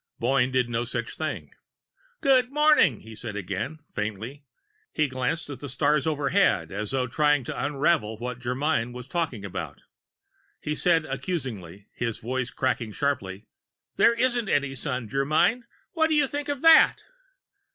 [0.17, 1.51] Boyne did no such thing.
[2.21, 4.45] "Good morning," he said again, faintly.
[4.91, 9.45] He glanced at the stars overhead, as though trying to unravel what Germyn was talking
[9.45, 9.81] about.
[10.59, 13.45] He said accusingly, his voice cracking sharply:
[13.97, 15.65] "There isn't any Sun, Germyn.
[15.91, 17.03] What do you think of that?"